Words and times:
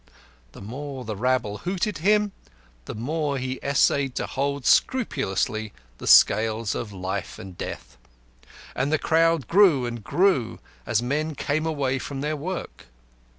The 0.53 0.63
more 0.63 1.05
the 1.05 1.15
rabble 1.15 1.59
hooted 1.59 1.99
him, 1.99 2.31
the 2.85 2.95
more 2.95 3.37
he 3.37 3.59
essayed 3.61 4.15
to 4.15 4.25
hold 4.25 4.65
scrupulously 4.65 5.73
the 5.99 6.07
scales 6.07 6.73
of 6.73 6.91
life 6.91 7.37
and 7.37 7.55
death. 7.55 7.97
And 8.75 8.91
the 8.91 8.97
crowd 8.97 9.47
grew 9.47 9.85
and 9.85 10.03
grew, 10.03 10.57
as 10.87 11.03
men 11.03 11.35
came 11.35 11.67
away 11.67 11.99
from 11.99 12.21
their 12.21 12.35
work. 12.35 12.87